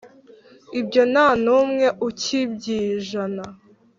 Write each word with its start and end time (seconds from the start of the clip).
Ibyo 0.79 1.01
nta 1.11 1.27
n'umwe 1.43 1.87
ukibyijana 2.07 3.43